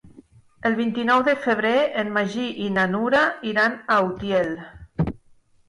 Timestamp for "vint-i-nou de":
0.79-1.35